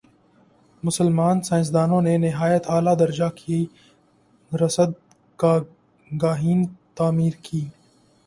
[0.83, 3.59] مسلمان سائنسدانوں نے نہایت عالیٰ درجہ کی
[4.51, 5.69] رصدگاہیں
[6.97, 7.67] تعمیر کیں